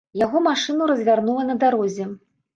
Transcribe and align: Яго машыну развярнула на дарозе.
Яго 0.19 0.39
машыну 0.45 0.87
развярнула 0.93 1.47
на 1.51 1.59
дарозе. 1.67 2.11